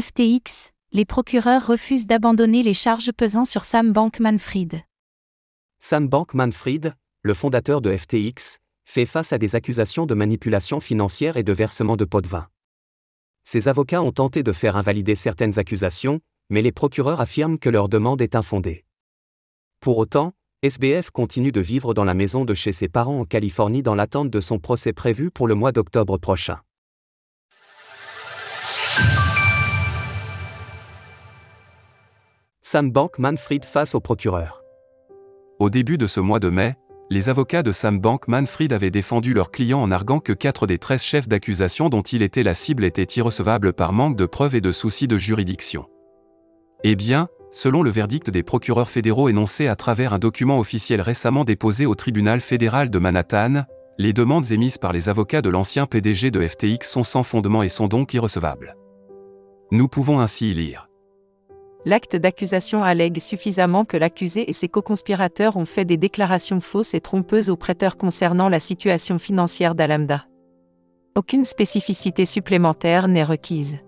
[0.00, 4.84] FTX, les procureurs refusent d'abandonner les charges pesant sur Sam Bankman-Fried.
[5.80, 11.42] Sam Bankman-Fried, le fondateur de FTX, fait face à des accusations de manipulation financière et
[11.42, 12.46] de versement de pots de vin.
[13.42, 17.88] Ses avocats ont tenté de faire invalider certaines accusations, mais les procureurs affirment que leur
[17.88, 18.84] demande est infondée.
[19.80, 23.82] Pour autant, SBF continue de vivre dans la maison de chez ses parents en Californie
[23.82, 26.60] dans l'attente de son procès prévu pour le mois d'octobre prochain.
[32.70, 34.62] Sam Bankman-Fried face au procureur.
[35.58, 36.74] Au début de ce mois de mai,
[37.08, 41.02] les avocats de Sam Bankman-Fried avaient défendu leurs clients en arguant que 4 des 13
[41.02, 44.70] chefs d'accusation dont il était la cible étaient irrecevables par manque de preuves et de
[44.70, 45.86] soucis de juridiction.
[46.84, 51.44] Eh bien, selon le verdict des procureurs fédéraux énoncé à travers un document officiel récemment
[51.44, 53.62] déposé au tribunal fédéral de Manhattan,
[53.96, 57.70] les demandes émises par les avocats de l'ancien PDG de FTX sont sans fondement et
[57.70, 58.76] sont donc irrecevables.
[59.70, 60.87] Nous pouvons ainsi y lire.
[61.88, 67.00] L'acte d'accusation allègue suffisamment que l'accusé et ses co-conspirateurs ont fait des déclarations fausses et
[67.00, 70.26] trompeuses aux prêteurs concernant la situation financière d'Alamda.
[71.16, 73.78] Aucune spécificité supplémentaire n'est requise.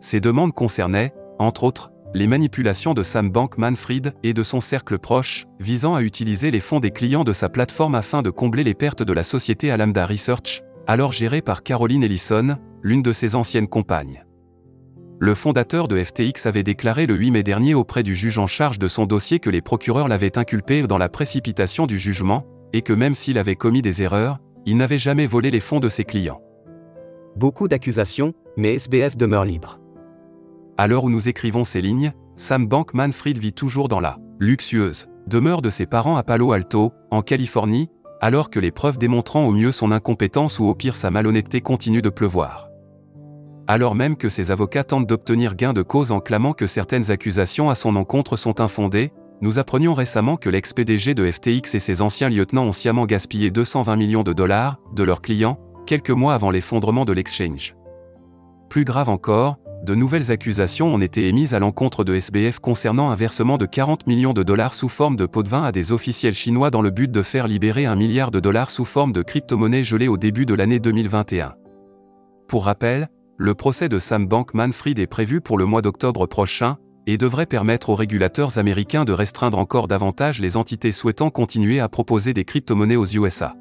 [0.00, 5.46] Ces demandes concernaient, entre autres, les manipulations de Sam Bankman-Fried et de son cercle proche,
[5.60, 9.04] visant à utiliser les fonds des clients de sa plateforme afin de combler les pertes
[9.04, 14.24] de la société Alamda Research, alors gérée par Caroline Ellison, l'une de ses anciennes compagnes.
[15.20, 18.80] Le fondateur de FTX avait déclaré le 8 mai dernier auprès du juge en charge
[18.80, 22.92] de son dossier que les procureurs l'avaient inculpé dans la précipitation du jugement, et que
[22.92, 26.42] même s'il avait commis des erreurs, il n'avait jamais volé les fonds de ses clients.
[27.36, 29.78] Beaucoup d'accusations, mais SBF demeure libre.
[30.76, 35.62] À l'heure où nous écrivons ces lignes, Sam Bankman-Fried vit toujours dans la luxueuse demeure
[35.62, 37.88] de ses parents à Palo Alto, en Californie,
[38.20, 42.02] alors que les preuves démontrant au mieux son incompétence ou au pire sa malhonnêteté continuent
[42.02, 42.73] de pleuvoir
[43.66, 47.70] alors même que ses avocats tentent d'obtenir gain de cause en clamant que certaines accusations
[47.70, 52.28] à son encontre sont infondées, nous apprenions récemment que l'ex-PDG de FTX et ses anciens
[52.28, 57.04] lieutenants ont sciemment gaspillé 220 millions de dollars de leurs clients, quelques mois avant l'effondrement
[57.04, 57.74] de l'exchange.
[58.68, 63.14] Plus grave encore, de nouvelles accusations ont été émises à l'encontre de SBF concernant un
[63.14, 66.32] versement de 40 millions de dollars sous forme de pots de vin à des officiels
[66.32, 69.84] chinois dans le but de faire libérer un milliard de dollars sous forme de crypto-monnaies
[69.84, 71.54] gelées au début de l'année 2021.
[72.48, 77.18] Pour rappel, le procès de Sam Bankman-Fried est prévu pour le mois d'octobre prochain et
[77.18, 82.32] devrait permettre aux régulateurs américains de restreindre encore davantage les entités souhaitant continuer à proposer
[82.32, 83.56] des crypto-monnaies aux USA.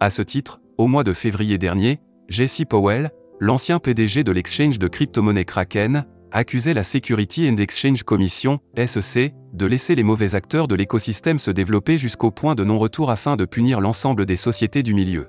[0.00, 4.88] À ce titre, au mois de février dernier, Jesse Powell, l'ancien PDG de l'exchange de
[4.88, 10.74] crypto-monnaies Kraken, accusait la Security and Exchange Commission, SEC, de laisser les mauvais acteurs de
[10.74, 15.28] l'écosystème se développer jusqu'au point de non-retour afin de punir l'ensemble des sociétés du milieu.